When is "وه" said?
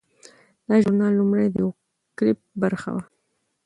2.95-3.03